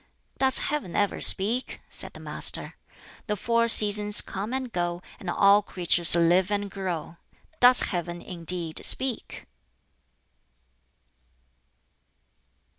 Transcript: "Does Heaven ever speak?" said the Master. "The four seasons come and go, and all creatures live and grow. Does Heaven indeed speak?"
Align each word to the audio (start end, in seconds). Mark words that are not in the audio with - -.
"Does 0.39 0.57
Heaven 0.57 0.95
ever 0.95 1.21
speak?" 1.21 1.79
said 1.87 2.13
the 2.13 2.19
Master. 2.19 2.73
"The 3.27 3.35
four 3.35 3.67
seasons 3.67 4.21
come 4.21 4.51
and 4.51 4.71
go, 4.73 5.03
and 5.19 5.29
all 5.29 5.61
creatures 5.61 6.15
live 6.15 6.49
and 6.49 6.71
grow. 6.71 7.17
Does 7.59 7.81
Heaven 7.81 8.19
indeed 8.19 8.83
speak?" 8.83 9.45